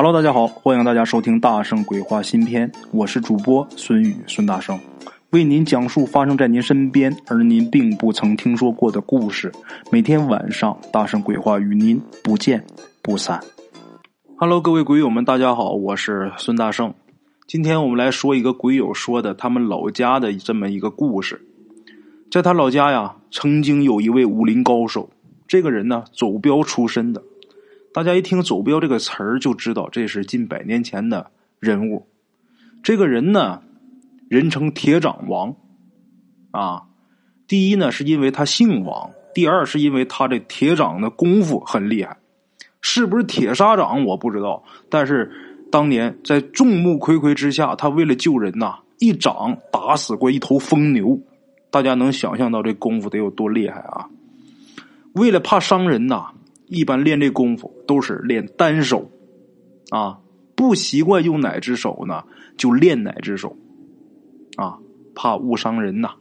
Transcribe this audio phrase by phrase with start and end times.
[0.00, 4.78] Hello，大家好，欢迎大家收听《大圣鬼话》新篇，我是主播孙宇孙大圣，
[5.30, 9.50] 为您讲述发生在您身边而您并不曾听说过的故事。
[9.90, 12.64] 每天晚上，大圣鬼话与您不见
[13.02, 13.40] 不散。
[14.36, 16.94] Hello，各位鬼友们，大家好，我是孙大圣。
[17.48, 21.44] 今天我们来说一个鬼友说的他们老家的这么一个故事。
[22.30, 25.10] 在他老家呀，曾经有一位武林高手，
[25.48, 27.20] 这个人呢，走镖出身的。
[27.92, 32.06] 大家一听“走镖”这个词儿，就知道这是近百年前的人物。
[32.82, 33.62] 这个人呢，
[34.28, 35.56] 人称铁掌王。
[36.50, 36.82] 啊，
[37.46, 42.18] 第一呢，是因为他姓王；第二，是因为他这铁掌的功夫很厉害。
[42.80, 45.30] 是不是铁砂掌我不知道，但是
[45.72, 51.18] 当年在众目睽睽之下，他为了救人呐，一掌打死过一头疯牛。
[51.70, 54.08] 大家能想象到这功夫得有多厉害啊！
[55.14, 56.26] 为了怕伤人呐。
[56.68, 59.10] 一般练这功夫都是练单手，
[59.90, 60.18] 啊，
[60.54, 62.24] 不习惯用哪只手呢，
[62.56, 63.56] 就练哪只手，
[64.56, 64.78] 啊，
[65.14, 66.14] 怕误伤人呐。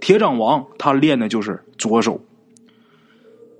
[0.00, 2.20] 铁掌王他练的就是左手。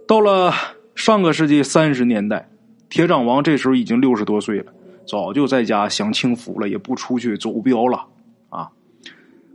[0.07, 0.53] 到了
[0.95, 2.51] 上个世纪三十年代，
[2.91, 4.73] 铁掌王这时候已经六十多岁了，
[5.07, 8.07] 早就在家享清福了，也不出去走镖了，
[8.51, 8.71] 啊。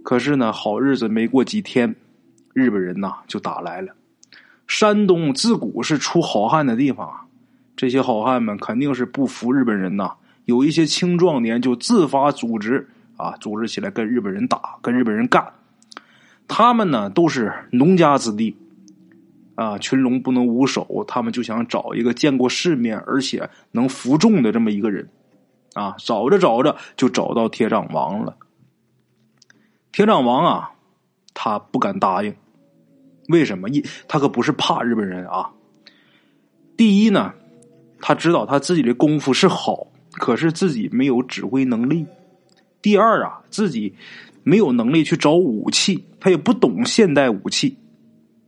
[0.02, 1.96] 可是呢，好日子没过几天，
[2.54, 3.94] 日本人呐就打来了。
[4.70, 7.26] 山东自古是出好汉的地方啊，
[7.76, 10.14] 这些好汉们肯定是不服日本人呐。
[10.46, 15.54] 有一些青壮年就自发组织啊，组织起来跟日本人打，跟日本人干。
[16.48, 18.56] 他们呢都是农家子弟
[19.56, 25.10] 啊，群龙不能无首，他们就想找一个见过世面而且能服众的这么一个人
[25.74, 25.96] 啊。
[25.98, 28.38] 找着找着就找到铁掌王了。
[29.92, 30.72] 铁掌王啊，
[31.34, 32.36] 他不敢答应。
[33.30, 35.52] 为什么一他可不是怕日本人啊？
[36.76, 37.34] 第一呢，
[38.02, 42.06] 他知道他自己的功夫是好，可是自己没有指挥能力。
[42.82, 43.94] 第二啊，自己
[44.44, 47.78] 没有能力去找武器，他也不懂现代武器。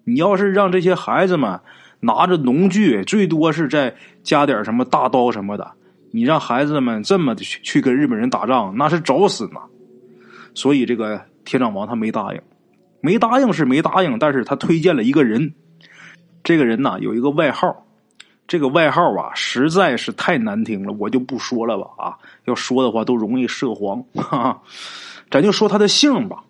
[0.04, 1.60] 你要是让这些孩子们
[2.00, 5.74] 拿着农具，最多是再加点什么大刀什么的，
[6.12, 9.60] 你让孩子们这么去去跟日本人打仗，那是找死呢。
[10.56, 12.42] 所以这个铁掌王他没答应。
[13.02, 15.54] 没答应是没答应，但是他推荐了一个人。
[16.44, 17.86] 这个人呐有一个外号，
[18.48, 22.18] 这个外号啊实在是太难听了，我就不说了吧啊！
[22.46, 24.62] 要说的话都容易涉黄，哈哈，
[25.30, 26.44] 咱就说他的姓吧。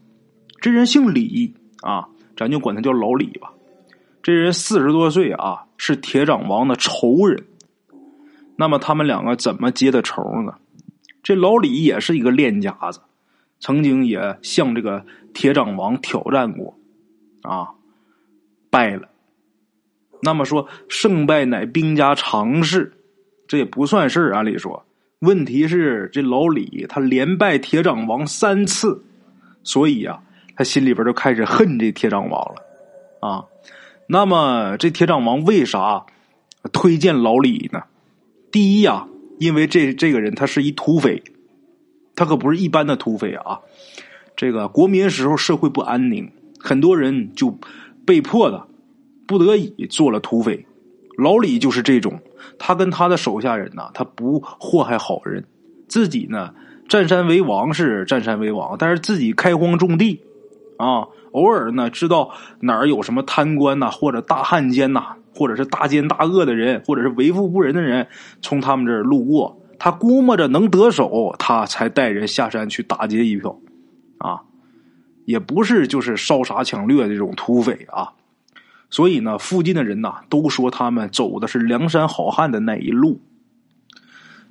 [0.62, 2.08] 这人姓李啊，
[2.38, 3.52] 咱就管他叫老李吧。
[4.24, 7.44] 这人四十多岁啊，是铁掌王的仇人。
[8.56, 10.54] 那么他们两个怎么结的仇呢？
[11.24, 13.00] 这老李也是一个练家子。
[13.62, 16.78] 曾经也向这个铁掌王挑战过，
[17.44, 17.70] 啊，
[18.70, 19.08] 败了。
[20.24, 22.92] 那么说胜败乃兵家常事，
[23.48, 24.34] 这也不算事儿。
[24.34, 24.84] 按理说，
[25.20, 29.04] 问题是这老李他连败铁掌王三次，
[29.64, 30.22] 所以呀，
[30.56, 33.28] 他心里边就开始恨这铁掌王了。
[33.28, 33.46] 啊，
[34.08, 36.06] 那么这铁掌王为啥
[36.74, 37.84] 推荐老李呢？
[38.52, 39.08] 第一呀，
[39.40, 41.22] 因为这这个人他是一土匪。
[42.22, 43.60] 他可不是一般的土匪啊！
[44.36, 47.58] 这个国民时候社会不安宁，很多人就
[48.06, 48.64] 被迫的、
[49.26, 50.68] 不得已做了土匪。
[51.18, 52.20] 老李就是这种，
[52.60, 55.44] 他跟他的手下人呐，他不祸害好人，
[55.88, 56.54] 自己呢
[56.88, 60.22] 占山为王是占山为王，但是自己开荒种地
[60.78, 62.30] 啊，偶尔呢知道
[62.60, 68.08] 哪儿有什么贪官呐，或者大汉奸呐，或者是大奸大恶的人，或者是为富不仁的人，
[68.44, 69.58] 从他们这儿路过。
[69.84, 73.58] 他估摸着能得手，他才带人下山去打劫一票，
[74.20, 74.44] 啊，
[75.26, 78.14] 也不是就是烧杀抢掠这种土匪啊，
[78.92, 83.22] 所以呢，附近的人呐都说他们走的是梁山好汉的那一路，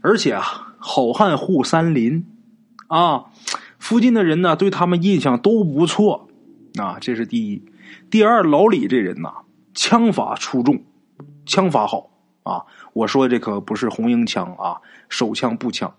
[0.01, 2.27] 而且啊，好汉护山林，
[2.89, 3.27] 啊，
[3.79, 6.29] 附近的人呢对他们印象都不错，
[6.75, 7.63] 啊，这是第一，
[8.11, 9.33] 第二，老李这人呐，
[9.75, 10.83] 枪法出众，
[11.47, 12.10] 枪法好
[12.51, 12.65] 啊。
[12.93, 15.95] 我说这可不是红缨枪啊，手枪步枪，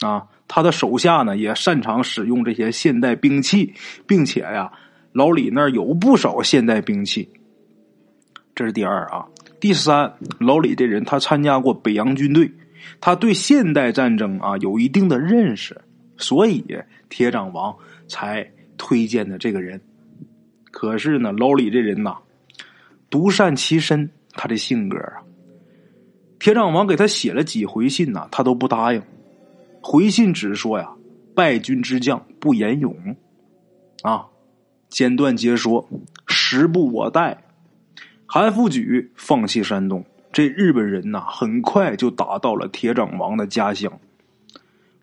[0.00, 3.72] 啊，他的手下呢也擅长使用这些现代兵器，
[4.06, 4.70] 并且呀，
[5.12, 7.30] 老李那儿有不少现代兵器。
[8.54, 9.26] 这是第二啊，
[9.58, 12.52] 第三，老李这人他参加过北洋军队，
[13.00, 15.80] 他对现代战争啊有一定的认识，
[16.18, 16.62] 所以
[17.08, 17.74] 铁掌王
[18.06, 18.46] 才
[18.76, 19.80] 推荐的这个人。
[20.70, 22.18] 可是呢，老李这人呐，
[23.08, 25.22] 独善其身，他的性格啊。
[26.42, 29.00] 铁掌王给他写了几回信呐，他都不答应。
[29.80, 30.90] 回信只说呀
[31.36, 32.96] ：“败军之将不言勇，
[34.02, 34.26] 啊，
[34.88, 35.88] 简短截说，
[36.26, 37.44] 时不我待。
[38.26, 44.00] 韩复榘放弃山东，这日本人呐，很快就打到了铁掌王的家乡。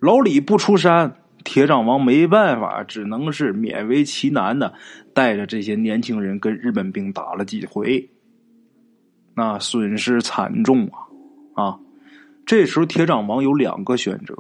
[0.01, 1.15] 老李不出山，
[1.45, 4.73] 铁掌王没办法，只能是勉为其难的
[5.13, 8.09] 带着这些年轻人跟日本兵打了几回，
[9.35, 11.07] 那损失惨重啊！
[11.53, 11.79] 啊，
[12.45, 14.35] 这时候铁掌王有两个选择，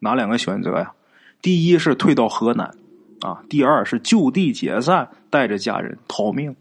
[0.00, 0.92] 哪两个选择呀？
[1.40, 2.74] 第一是退到河南，
[3.20, 6.54] 啊，第二是就地解散，带着家人逃命。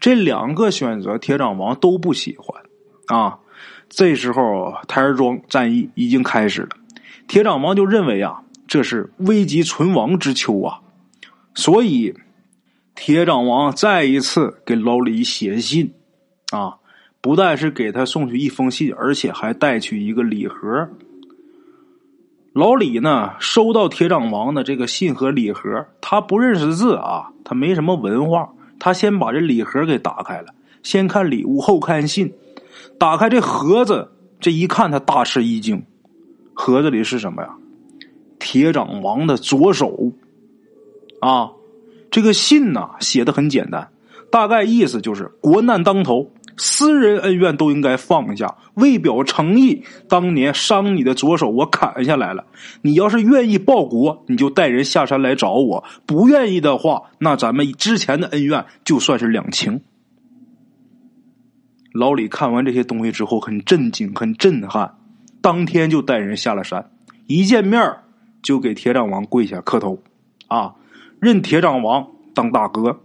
[0.00, 2.62] 这两个选择，铁掌王都不喜欢
[3.06, 3.38] 啊。
[3.88, 6.70] 这时候台儿庄战役已经开始了，
[7.28, 10.80] 铁掌王就认为啊，这是危急存亡之秋啊，
[11.54, 12.14] 所以
[12.94, 15.92] 铁掌王再一次给老李写信
[16.50, 16.78] 啊，
[17.22, 20.88] 不但是给他送去一封信，而且还带去一个礼盒。
[22.52, 28.52] 老李呢，收到铁掌王的这个信和礼盒，他不认识字啊，他没什么文化。
[28.78, 30.48] 他先把这礼盒给打开了，
[30.82, 32.32] 先看礼物，后看信。
[32.98, 34.10] 打开这盒子，
[34.40, 35.80] 这一看，他大吃一惊。
[36.52, 37.50] 盒子里是什么呀？
[38.40, 40.12] 铁掌王的左手。
[41.20, 41.52] 啊，
[42.10, 43.88] 这个信呢，写的很简单，
[44.28, 46.28] 大概意思就是国难当头。
[46.56, 52.44] 私人恩怨都应该放下，为表诚意，当年伤你的左手我砍下来了。
[52.82, 59.80] 你要是愿意报国，你就带人下山来找我；不愿意的话，那咱们之前的恩怨就算是两清。
[61.92, 64.94] 老李看完这些东西之后，很震惊，很震撼，
[65.40, 66.90] 当天就带人下了山，
[67.26, 67.96] 一见面
[68.42, 70.02] 就给铁掌王跪下磕头，
[70.48, 70.74] 啊，
[71.20, 73.00] 认铁掌王当大哥。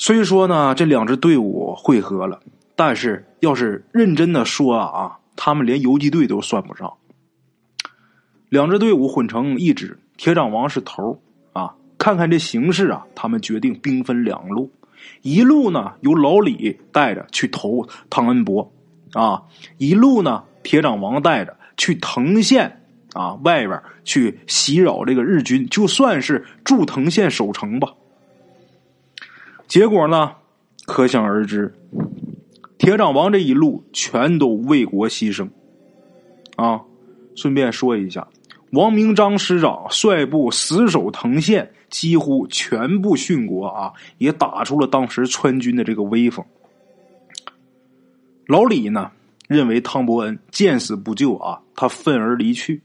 [0.00, 2.38] 虽说呢，这两支队伍汇合了，
[2.76, 6.94] 但是要是认真的说啊，他们连游击队都算不上。
[8.48, 11.20] 两支队伍混成一支，铁掌王是头
[11.52, 11.74] 啊。
[11.98, 14.70] 看看这形势啊，他们决定兵分两路，
[15.22, 18.72] 一路呢由老李带着去投汤恩伯
[19.14, 19.42] 啊，
[19.78, 22.84] 一路呢铁掌王带着去藤县
[23.14, 27.92] 啊外边去袭扰这个日军，就算是驻藤县守城吧。
[29.68, 30.32] 结果呢，
[30.86, 31.74] 可想而知，
[32.78, 35.46] 铁掌王这一路全都为国牺牲，
[36.56, 36.80] 啊！
[37.36, 38.26] 顺便说一下，
[38.72, 46.42] 王明章师长率部死守藤县，几乎全部殉国啊，也打出了当时川军的这个威风。
[48.46, 49.10] 老李呢，
[49.48, 52.80] 认为汤伯恩见死不救啊，他愤而离去。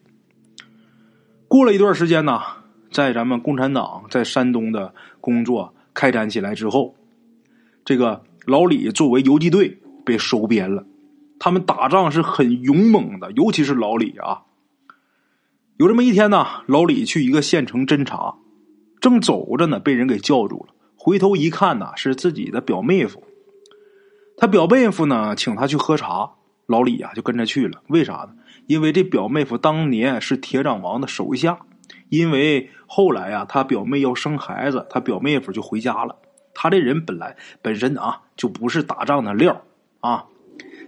[1.47, 2.41] 过了一段时间呢，
[2.91, 5.73] 在咱们共产党在山东的工作。
[6.03, 6.95] 开展起来之后，
[7.85, 10.85] 这个老李作为游击队被收编了。
[11.39, 14.41] 他们打仗是很勇猛的，尤其是老李啊。
[15.77, 18.35] 有这么一天呢，老李去一个县城侦查，
[18.99, 20.75] 正走着呢，被人给叫住了。
[20.97, 23.23] 回头一看呢，是自己的表妹夫。
[24.35, 26.31] 他表妹夫呢，请他去喝茶，
[26.67, 27.81] 老李呀就跟着去了。
[27.87, 28.35] 为啥呢？
[28.67, 31.59] 因为这表妹夫当年是铁掌王的手下。
[32.13, 36.15] 因为后来啊，他表妹要生孩子，他表妹夫就回家了。
[36.53, 39.63] 他这人本来本身啊，就不是打仗的料
[39.99, 40.25] 啊，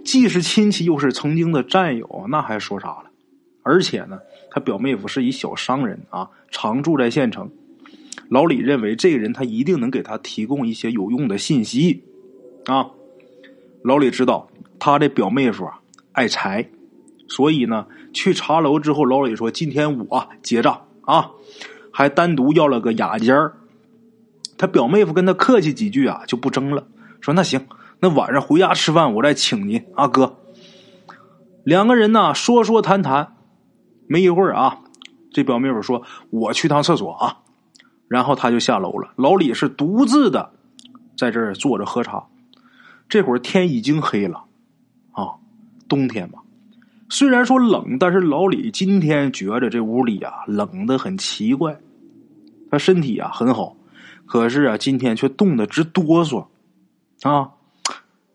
[0.04, 3.06] 既是亲戚，又是曾经的战友，那还说啥了？
[3.64, 4.20] 而且呢，
[4.52, 7.50] 他表妹夫是一小商人啊，常住在县城。
[8.30, 12.04] 老李认为这个人他一定能给他提供一些有用的信息
[12.68, 12.92] 啊。
[13.84, 15.80] 老李知道他这表妹夫啊
[16.12, 16.70] 爱财，
[17.28, 21.32] 所以呢，去茶楼之后，老李说：“今天我结账。”啊，
[21.92, 23.58] 还单独要了个雅间儿。
[24.58, 26.88] 他表妹夫跟他客气几句啊，就不争了。
[27.22, 27.68] 说那行，
[28.00, 30.38] 那晚上回家吃饭，我再请您啊哥。
[31.64, 33.36] 两个人呢说说谈谈，
[34.08, 34.80] 没一会儿啊，
[35.32, 37.40] 这表妹夫说：“我去趟厕所啊。”
[38.08, 39.12] 然后他就下楼了。
[39.16, 40.52] 老李是独自的
[41.18, 42.28] 在这儿坐着喝茶。
[43.10, 44.46] 这会儿天已经黑了，
[45.12, 45.36] 啊，
[45.90, 46.40] 冬天嘛。
[47.18, 51.80] 虽然说冷，但是老李今天觉着这屋里啊冷的很奇怪。
[52.70, 53.74] 他身体啊很好，
[54.26, 56.46] 可是啊今天却冻得直哆嗦
[57.22, 57.52] 啊！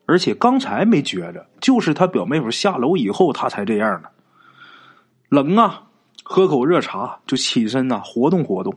[0.07, 4.09] 而且刚才没觉着，就是他表妹夫下楼以后他才这样呢。
[5.29, 5.83] 冷啊，
[6.23, 8.75] 喝口热茶就起身呐，活动活动。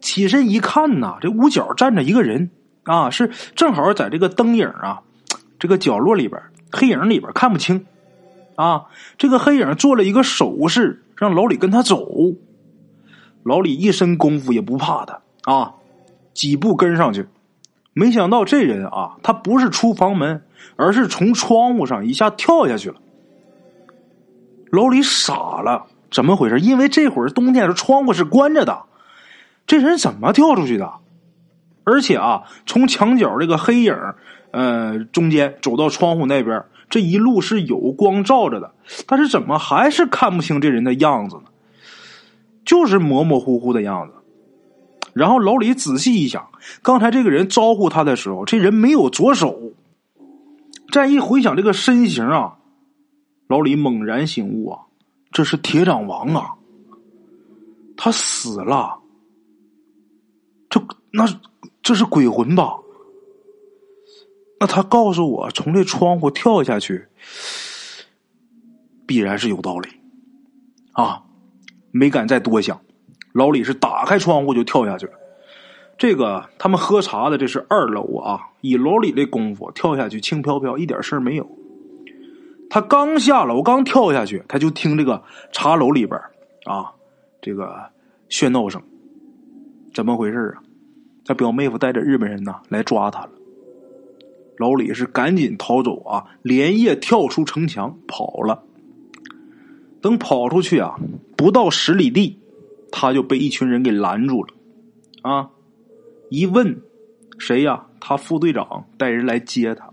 [0.00, 2.50] 起身一看呐，这屋角站着一个人
[2.84, 5.02] 啊，是正好在这个灯影啊
[5.58, 6.40] 这个角落里边
[6.72, 7.84] 黑影里边看不清。
[8.58, 8.86] 啊，
[9.18, 12.04] 这个黑影做了一个手势，让老李跟他走。
[13.44, 15.74] 老李一身功夫也不怕他啊，
[16.34, 17.28] 几步跟上去。
[17.92, 20.42] 没想到这人啊，他不是出房门，
[20.74, 22.96] 而是从窗户上一下跳下去了。
[24.72, 26.58] 老李傻了，怎么回事？
[26.58, 28.82] 因为这会儿冬天，这窗户是关着的，
[29.68, 30.94] 这人怎么跳出去的？
[31.84, 33.96] 而且啊，从墙角这个黑影
[34.50, 38.74] 呃中间走到窗户那边，这一路是有光照着的，
[39.06, 41.44] 但是怎么还是看不清这人的样子呢？
[42.64, 44.14] 就是模模糊糊的样子。
[45.14, 46.48] 然后老李仔细一想，
[46.82, 49.58] 刚才这个人招呼他的时候，这人没有左手。
[50.92, 52.56] 再一回想这个身形啊，
[53.48, 54.80] 老李猛然醒悟啊，
[55.30, 56.54] 这是铁掌王啊！
[57.96, 58.98] 他死了，
[60.70, 60.80] 这
[61.10, 61.26] 那
[61.82, 62.74] 这是鬼魂吧？
[64.60, 67.06] 那他告诉我从这窗户跳下去，
[69.06, 69.88] 必然是有道理
[70.92, 71.22] 啊！
[71.90, 72.80] 没敢再多想，
[73.32, 75.12] 老李是打开窗户就跳下去了。
[75.96, 81.48] 这个他们喝茶的这是二楼啊，以老李这功夫跳下去轻飘飘，一点事儿没有。
[82.68, 85.22] 他刚下楼，刚跳下去，他就听这个
[85.52, 86.20] 茶楼里边
[86.64, 86.92] 啊，
[87.40, 87.90] 这个
[88.28, 88.82] 喧闹声，
[89.94, 90.62] 怎么回事啊？
[91.24, 93.30] 他表妹夫带着日本人呢来抓他了。
[94.58, 98.64] 老李是赶紧逃走啊，连夜跳出城墙跑了。
[100.00, 100.96] 等跑出去啊，
[101.36, 102.38] 不到十里地，
[102.92, 104.54] 他就被一群人给拦住了
[105.22, 105.50] 啊。
[106.30, 106.80] 一问，
[107.38, 107.86] 谁呀？
[108.00, 109.90] 他副队长带人来接他。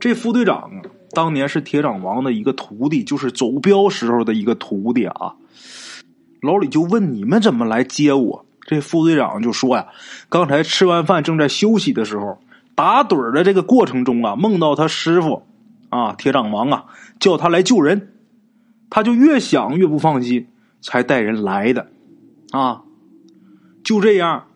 [0.00, 5.34] 这副队长啊，当年是铁掌王的一个徒弟，就是走镖时候的一个徒弟啊。
[6.40, 9.86] 老李就问：“你们怎么来接我？”这副队长就说：“呀，
[10.28, 12.40] 刚才吃完饭正在休息的时候，
[12.74, 15.42] 打盹的这个过程中啊，梦到他师傅
[15.88, 16.86] 啊，铁掌王啊，
[17.20, 18.14] 叫他来救人，
[18.90, 20.48] 他就越想越不放心，
[20.80, 21.88] 才带人来的
[22.50, 22.82] 啊。
[23.84, 24.46] 就这样。”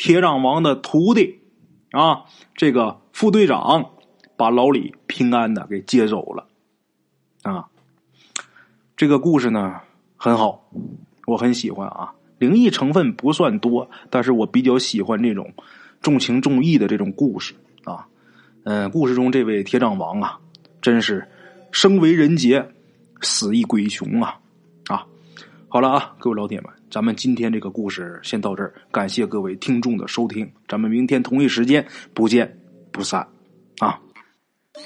[0.00, 1.40] 铁掌王的徒弟
[1.90, 2.22] 啊，
[2.54, 3.84] 这个副队长
[4.36, 6.46] 把老李平安的给接走了
[7.42, 7.66] 啊。
[8.96, 9.80] 这个故事呢
[10.16, 10.70] 很好，
[11.26, 12.12] 我很喜欢啊。
[12.38, 15.52] 灵异成分不算多，但是我比较喜欢这种
[16.00, 18.06] 重情重义的这种故事啊。
[18.64, 20.38] 嗯，故事中这位铁掌王啊，
[20.82, 21.26] 真是
[21.72, 22.66] 生为人杰，
[23.20, 24.38] 死亦鬼雄啊
[24.88, 25.06] 啊！
[25.68, 26.70] 好了啊，各位老铁们。
[26.90, 32.58] 咱们今天这个故事先到这儿，感谢各位听众的收听，咱们明天同一时间不见
[32.90, 33.26] 不散